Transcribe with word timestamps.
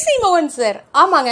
Crazy 0.00 0.20
மோகன் 0.22 0.46
sir 0.46 0.76
ஆமாங்க. 0.94 1.30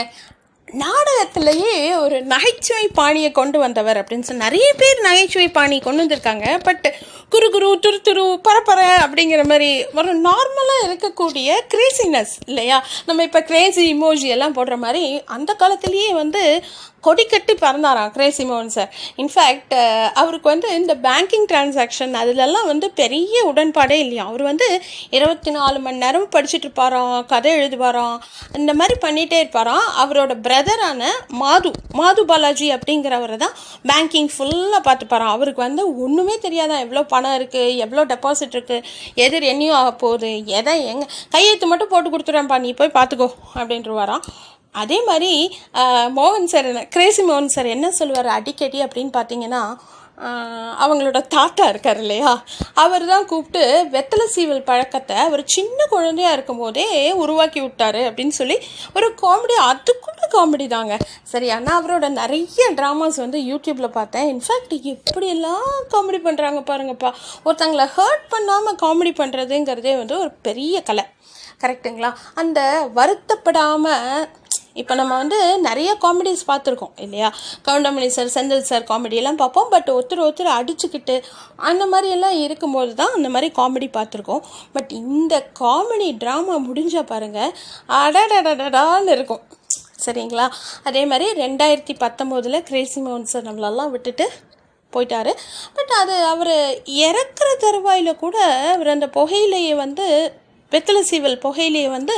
நாடகத்திலேயே 0.69 1.77
ஒரு 1.97 2.17
நகைச்சுவை 2.23 2.89
பாணியை 2.89 3.31
கொண்டு 3.33 3.59
வந்தவர் 3.59 3.97
அப்படின்னு 3.97 4.27
சொல்லி 4.29 4.43
நிறைய 4.45 4.75
பேர் 4.77 4.99
நகைச்சுவை 5.01 5.49
பாணி 5.49 5.81
கொண்டு 5.81 6.03
வந்திருக்காங்க. 6.05 6.47
பட் 6.63 6.95
குரு 7.29 7.51
குரு 7.51 7.69
துரு 7.87 7.99
துரு 8.09 8.25
பரப்பர 8.49 8.81
அப்படிங்கிற 9.05 9.45
மாதிரி 9.45 9.71
ஒரு 9.95 10.13
நார்மலாக 10.21 10.89
இருக்கக்கூடிய 10.89 11.49
கிரேசினஸ் 11.75 12.35
இல்லையா? 12.47 12.87
நம்ம 13.07 13.23
இப்போ 13.23 13.43
கிரேசி 13.43 13.85
இமோஜி 13.95 14.29
எல்லாம் 14.37 14.55
போடுற 14.55 14.77
மாதிரி 14.77 15.23
அந்த 15.25 15.57
காலத்துலேயே 15.59 16.13
வந்து 16.13 16.63
கொடி 17.05 17.25
கட்டி 17.25 17.55
பறந்தாராம் 17.55 18.11
கிரேசி 18.11 18.45
மோகன் 18.45 18.73
சார் 18.73 18.89
இன்ஃபேக்ட் 19.17 19.75
அவருக்கு 20.15 20.49
வந்து 20.49 20.69
இந்த 20.75 20.95
பேங்கிங் 21.05 21.47
டிரான்சாக்ஷன் 21.49 22.15
அதிலெல்லாம் 22.15 22.67
வந்து 22.67 22.87
பெரிய 22.93 23.37
உடன்பாடே 23.49 23.97
இல்லையா? 23.99 24.25
அவர் 24.25 24.43
வந்து 24.43 24.67
இருபத்தி 25.11 25.51
நாலு 25.51 25.79
மணி 25.79 25.99
நேரம் 25.99 26.27
படிச்சுட்டு 26.33 26.67
இருப்பாராம் 26.67 27.15
கதை 27.27 27.53
எழுதுவாராம் 27.59 28.17
இந்த 28.57 28.75
மாதிரி 28.75 28.97
பண்ணிகிட்டே 29.01 29.39
இருப்பாராம் 29.41 29.87
அவரோட 30.03 30.35
பிரதரான 30.41 31.03
மாது 31.39 31.71
மாது 31.95 32.25
பாலாஜி 32.25 32.69
அப்படிங்கிறவரை 32.73 33.39
தான் 33.39 33.55
பேங்கிங் 33.85 34.31
ஃபுல்லாக 34.35 34.83
பார்த்துப்பாராம் 34.85 35.35
அவருக்கு 35.35 35.63
வந்து 35.63 35.85
ஒன்றுமே 36.03 36.37
தெரியாதான் 36.43 36.85
எவ்வளோ 36.85 37.05
பணம் 37.09 37.39
இருக்குது 37.39 37.79
எவ்வளோ 37.79 38.05
டெபாசிட் 38.13 38.55
இருக்குது 38.55 38.85
எது 39.21 39.39
ரெனியூ 39.45 39.73
ஆக 39.75 39.93
போகுது 39.99 40.31
எதை 40.57 40.77
எங்கே 40.89 41.07
கையெழுத்து 41.31 41.67
மட்டும் 41.67 41.89
போட்டு 41.89 42.11
கொடுத்துட்றேன்ப்பா 42.11 42.59
நீ 42.61 42.73
போய் 42.75 42.97
பார்த்துக்கோ 42.97 43.31
அப்படின்ட்டுருவாராம் 43.55 44.25
அதே 44.75 44.99
மாதிரி 45.11 45.33
மோகன் 46.19 46.51
சார் 46.53 46.69
கிரேசி 46.97 47.23
மோகன் 47.31 47.55
சார் 47.57 47.75
என்ன 47.77 47.87
சொல்லுவார் 48.01 48.37
அடிக்கடி 48.39 48.81
அப்படின்னு 48.87 49.13
பார்த்தீங்கன்னா 49.19 49.63
அவங்களோட 50.83 51.19
தாத்தா 51.35 51.65
இருக்கார் 51.73 51.99
இல்லையா? 52.03 52.31
அவர் 52.83 53.05
தான் 53.11 53.27
கூப்பிட்டு 53.31 53.61
வெத்தலை 53.93 54.25
சீவல் 54.35 54.65
பழக்கத்தை 54.71 55.17
அவர் 55.27 55.43
சின்ன 55.57 55.87
குழந்தையா 55.93 56.31
இருக்கும்போதே 56.37 56.87
உருவாக்கி 57.23 57.61
விட்டாரு 57.67 58.01
அப்படின்னு 58.09 58.35
சொல்லி 58.39 58.57
ஒரு 58.97 59.09
காமெடி 59.23 59.57
அதுக்குள்ள 59.69 60.25
காமெடி 60.35 60.67
தாங்க. 60.75 60.97
சரி 61.33 61.51
ஆனால் 61.57 61.79
அவரோட 61.81 62.09
நிறைய 62.21 62.65
ட்ராமாஸ் 62.79 63.23
வந்து 63.25 63.41
யூடியூப்பில் 63.51 63.97
பார்த்தேன். 63.99 64.27
இன்ஃபேக்ட் 64.35 64.75
எப்படியெல்லாம் 64.95 65.69
காமெடி 65.95 66.21
பண்ணுறாங்க 66.27 66.63
பாருங்கப்பா. 66.73 67.13
ஒருத்தங்களை 67.47 67.87
ஹர்ட் 67.99 68.27
பண்ணாமல் 68.35 68.81
காமெடி 68.85 69.15
பண்ணுறதுங்கிறதே 69.23 69.95
வந்து 70.03 70.17
ஒரு 70.25 70.33
பெரிய 70.49 70.83
கலை. 70.91 71.07
கரெக்டுங்களா 71.63 72.11
அந்த 72.41 72.61
வருத்தப்படாமல் 72.99 74.27
இப்போ 74.83 74.95
நம்ம 75.01 75.17
வந்து 75.23 75.39
நிறைய 75.67 75.91
காமெடிஸ் 76.05 76.43
பார்த்துருக்கோம் 76.51 76.95
இல்லையா? 77.05 77.29
கவுண்டமணி 77.69 78.09
சார் 78.17 78.33
செந்தில் 78.37 78.69
சார் 78.71 78.89
காமெடியெல்லாம் 78.91 79.41
பார்ப்போம். 79.43 79.69
பட் 79.75 79.89
ஒருத்தர் 79.97 80.25
ஒருத்தர் 80.27 80.51
அடிச்சுக்கிட்டு 80.59 81.17
அந்த 81.71 81.85
மாதிரியெல்லாம் 81.93 82.37
இருக்கும்போது 82.47 82.95
தான் 83.01 83.15
அந்த 83.19 83.29
மாதிரி 83.37 83.49
காமெடி 83.61 83.89
பார்த்துருக்கோம். 83.99 84.43
பட் 84.73 84.93
இந்த 85.03 85.35
காமெடி 85.61 86.11
ட்ராமா 86.25 86.57
முடிஞ்ச 86.69 87.03
பாருங்கள் 87.13 87.55
அடடடடான்னு 88.03 89.15
இருக்கும். 89.19 89.45
சரிங்களா? 90.05 90.49
அதே 90.89 91.05
மாதிரி 91.13 91.27
ரெண்டாயிரத்தி 91.45 91.95
பத்தொம்போதில் 92.05 92.67
கிரேசி 92.69 92.99
மோகன் 93.01 93.33
சார் 93.33 93.49
நம்மளெல்லாம் 93.49 93.95
விட்டுட்டு 93.95 94.27
போயிட்டாரு. 94.93 95.33
பட் 95.77 95.93
அது 96.01 96.15
அவர் 96.33 96.55
இறக்குற 97.07 97.49
தருவாயில் 97.65 98.21
கூட 98.25 98.37
அவர் 98.75 98.95
அந்த 98.95 99.07
புகையிலையை 99.17 99.75
வந்து 99.77 100.07
வெத்தலை 100.73 101.01
சீவல் 101.11 101.43
புகையிலேயே 101.45 101.89
வந்து 101.89 102.15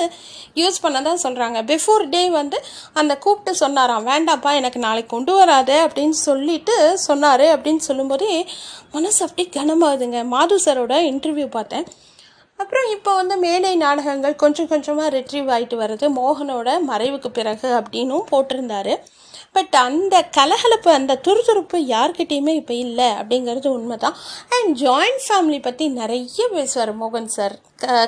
யூஸ் 0.55 0.81
பண்ண 0.81 1.03
தான் 1.03 1.23
சொல்கிறாங்க 1.23 1.59
பிஃபோர் 1.71 2.05
டே 2.09 2.23
வந்து 2.31 2.59
அந்த 2.93 3.13
கூப்பிட்டு 3.19 3.53
சொன்னாராம் 3.61 4.07
வேண்டாப்பா 4.07 4.51
எனக்கு 4.61 4.81
நாளைக்கு 4.87 5.13
கொண்டு 5.17 5.35
வராது 5.35 5.75
அப்படின்னு 5.87 6.17
சொல்லிட்டு 6.29 6.99
சொன்னார். 6.99 7.47
அப்படின்னு 7.57 7.83
சொல்லும்போதே 7.89 8.47
மனசு 8.93 9.21
அப்படி 9.27 9.45
கனமாகுதுங்க. 9.57 10.21
மாது 10.25 10.57
சாரோட 10.65 10.97
இன்டர்வியூ 11.11 11.47
பார்த்தேன். 11.51 11.87
அப்புறம் 12.57 12.89
இப்போ 12.91 13.15
வந்து 13.15 13.37
மேடை 13.37 13.77
நாடகங்கள் 13.77 14.35
கொஞ்சம் 14.37 14.69
கொஞ்சமாக 14.69 15.13
ரிட்ரீவ் 15.17 15.49
ஆகிட்டு 15.57 15.77
வருது. 15.83 16.07
மோகனோட 16.19 16.71
மறைவுக்கு 16.89 17.29
பிறகு 17.29 17.69
அப்படின்னும் 17.79 18.29
போட்டிருந்தாரு. 18.33 18.97
பட் 19.55 19.75
அந்த 19.87 20.17
கலகலப்பு 20.37 20.91
அந்த 20.99 21.13
துருதுருப்பு 21.27 21.79
யார்கிட்டேயுமே 21.93 22.53
இப்போ 22.61 22.75
இல்லை 22.85 23.09
அப்படிங்கிறது 23.21 23.69
உண்மை 23.77 23.97
தான் 24.05 24.17
அண்ட் 24.57 24.71
ஜாயிண்ட் 24.83 25.23
ஃபேமிலி 25.27 25.59
பற்றி 25.67 25.87
நிறைய 26.01 26.47
பேசுவார் 26.55 26.93
மோகன் 27.01 27.31
சார் 27.37 27.57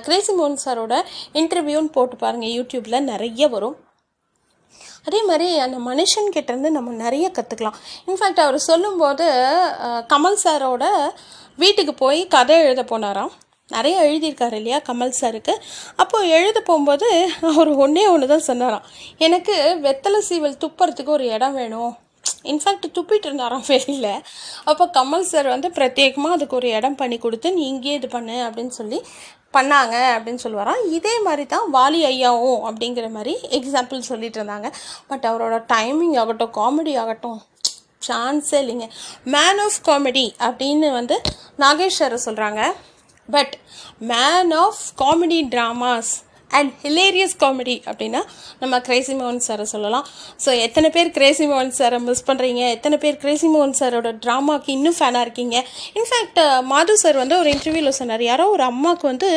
கிரேசி 0.07 0.33
மோகன் 0.41 0.63
சாரோட 0.65 0.97
இன்டர்வியூன்னு 1.41 1.95
போட்டு 1.97 2.17
பாருங்கள் 2.23 2.55
யூடியூப்பில் 2.59 3.09
நிறைய 3.13 3.49
வரும். 3.55 3.77
அதே 5.09 5.21
மாதிரி 5.29 5.47
அந்த 5.67 5.79
மனுஷன்கிட்டேருந்து 5.91 6.71
நம்ம 6.79 6.91
நிறைய 7.05 7.27
கற்றுக்கலாம் 7.37 7.79
இன்ஃபேக்ட் 8.11 8.43
அவர் 8.47 8.59
சொல்லும்போது 8.71 9.27
கமல் 10.13 10.43
சாரோட 10.45 10.85
வீட்டுக்கு 11.63 11.95
போய் 12.03 12.21
கதை 12.35 12.57
எழுத 12.67 12.83
போனாராம். 12.91 13.33
நிறைய 13.71 13.97
எழுதியிருக்காரு 14.07 14.57
இல்லையா 14.61 14.79
கமல் 14.89 15.19
சாருக்கு. 15.21 15.55
அப்போது 16.03 16.31
எழுத 16.37 16.59
போகும்போது 16.69 17.09
அவர் 17.51 17.71
ஒன்றே 17.85 18.05
ஒன்று 18.13 18.33
தான் 18.33 18.49
சொன்னாராம். 18.49 18.87
எனக்கு 19.27 19.55
வெத்தலை 19.87 20.21
சீவல் 20.29 20.63
துப்புறதுக்கு 20.65 21.13
ஒரு 21.19 21.27
இடம் 21.37 21.57
வேணும். 21.61 21.93
இன்ஃபேக்ட் 22.51 22.87
துப்பிட்டு 22.97 23.27
இருந்தாராம் 23.29 23.65
வெளியில். 23.69 24.13
அப்போ 24.71 24.85
கமல் 24.97 25.29
சார் 25.31 25.49
வந்து 25.55 25.69
பிரத்யேகமாக 25.77 26.37
அதுக்கு 26.37 26.59
ஒரு 26.61 26.69
இடம் 26.79 26.99
பண்ணி 27.01 27.19
கொடுத்து 27.25 27.49
நீ 27.59 27.63
இங்கேயே 27.73 27.95
இது 28.01 28.09
பண்ணு 28.17 28.37
அப்படின்னு 28.49 28.75
சொல்லி 28.81 28.99
பண்ணாங்க 29.57 29.95
அப்படின்னு 30.17 30.43
சொல்லுவாராம். 30.45 30.83
இதே 30.99 31.15
மாதிரி 31.27 31.47
தான் 31.55 31.67
வாலி 31.79 32.01
ஐயாவும் 32.11 32.63
அப்படிங்கிற 32.69 33.09
மாதிரி 33.17 33.35
எக்ஸாம்பிள் 33.59 34.09
சொல்லிட்டு 34.11 34.39
இருந்தாங்க. 34.41 34.69
பட் 35.11 35.27
அவரோட 35.31 35.57
டைமிங் 35.75 36.15
ஆகட்டும் 36.23 36.55
காமெடி 36.61 36.95
ஆகட்டும் 37.03 37.41
சான்ஸே 38.09 38.59
இல்லைங்க. 38.63 38.87
மேன் 39.35 39.61
ஆஃப் 39.67 39.83
காமெடி 39.89 40.27
அப்படின்னு 40.47 40.89
வந்து 41.01 41.19
நாகேஷ் 41.65 42.01
சொல்கிறாங்க 42.29 42.63
but 43.29 43.57
man 44.13 44.53
of 44.65 44.85
comedy 45.05 45.41
dramas 45.55 46.13
and 46.59 46.73
hilarious 46.83 47.35
comedy 47.43 47.75
அப்படின்னா 47.91 48.21
நம்ம 48.63 48.81
கிரேசி 48.87 49.13
மோகன் 49.19 49.45
சாரை 49.47 49.65
சொல்லலாம். 49.73 50.07
ஸோ 50.45 50.51
எத்தனை 50.65 50.89
பேர் 50.97 51.11
கிரேசி 51.11 51.45
மோகன் 51.53 51.73
சாரை 51.79 51.99
மிஸ் 52.09 52.25
பண்ணுறீங்க 52.31 52.63
எத்தனை 52.77 52.97
பேர் 53.05 53.17
கிரேசி 53.23 53.49
மோகன் 53.55 53.79
சாரோட 53.79 54.11
ட்ராமாக்கு 54.25 54.71
இன்னும் 54.75 54.97
ஃபேனாக 54.99 55.25
இருக்கீங்க? 55.27 55.57
இன்ஃபேக்ட் 55.99 56.41
மாது 56.73 56.97
சார் 57.05 57.21
வந்து 57.23 57.39
ஒரு 57.39 57.51
இன்டர்வியூவில் 57.55 57.99
சொன்னார். 58.01 58.27
யாரோ 58.31 58.47
ஒரு 58.57 58.63
அம்மாவுக்கு 58.63 59.07
வந்து 59.13 59.31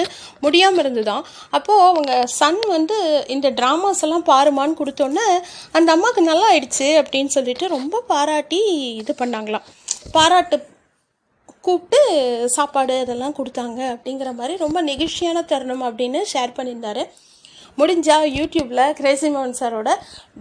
முடியாமல் 0.45 0.83
இருந்துதான். 0.83 1.23
அப்போது 1.57 1.87
அவங்க 1.87 2.25
சன் 2.39 2.61
வந்து 2.75 2.99
இந்த 3.37 3.49
ட்ராமாஸ் 3.61 4.03
எல்லாம் 4.07 4.27
பாருமான்னு 4.33 4.79
கொடுத்தோன்னே 4.83 5.27
அந்த 5.71 5.89
அம்மாவுக்கு 5.97 6.29
நல்லா 6.31 6.47
ஆயிடுச்சு 6.53 6.89
அப்படின்னு 7.03 7.35
சொல்லிட்டு 7.37 7.75
ரொம்ப 7.77 8.03
பாராட்டி 8.13 8.61
இது 9.01 9.15
பண்ணாங்களாம். 9.23 9.67
பாராட்டு 10.17 10.57
கூப்பிட்டு 11.65 11.99
சாப்பாடு 12.55 12.95
அதெல்லாம் 13.03 13.35
கொடுத்தாங்க 13.37 13.79
அப்படிங்கிற 13.93 14.31
மாதிரி 14.39 14.55
ரொம்ப 14.65 14.79
நெகிழ்ச்சியான 14.89 15.45
தருணம் 15.51 15.85
அப்படின்னு 15.87 16.19
ஷேர் 16.33 16.57
பண்ணியிருந்தாரு. 16.57 17.05
முடிஞ்சால் 17.79 18.27
யூடியூப்பில் 18.37 18.83
கிரேசி 18.99 19.29
மோகன் 19.35 19.57
சாரோட 19.61 19.89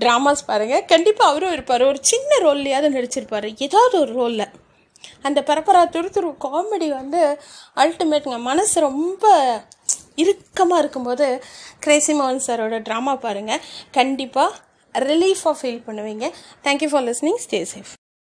ட்ராமாஸ் 0.02 0.48
பாருங்கள் 0.50 0.84
கண்டிப்பாக 0.92 1.30
அவரும் 1.32 1.54
இருப்பார். 1.56 1.84
ஒரு 1.90 1.98
சின்ன 2.10 2.38
ரோல்லையாவது 2.44 2.90
நடிச்சிருப்பார். 2.96 3.48
ஏதாவது 3.66 3.96
ஒரு 4.02 4.12
ரோலில் 4.20 4.52
அந்த 5.28 5.40
பரப்பரா 5.48 5.80
துரு 5.94 6.08
துரு 6.16 6.28
காமெடி 6.44 6.88
வந்து 7.00 7.22
அல்டிமேட்ங்க 7.82 8.38
மனசு 8.50 8.76
ரொம்ப 8.88 9.32
இறுக்கமாக 10.22 10.82
இருக்கும்போது 10.82 11.26
கிரேசி 11.84 12.14
மோகன் 12.20 12.46
சாரோட 12.46 12.78
ட்ராமா 12.88 13.14
பாருங்கள் 13.26 13.64
கண்டிப்பாக 13.98 14.60
ரிலீஃபாக 15.08 15.56
ஃபீல் 15.60 15.84
பண்ணுவீங்க. 15.88 16.26
Thank you 16.66 16.91
for 16.92 17.06
listening 17.10 17.42
stay 17.46 17.60
safe 17.74 17.92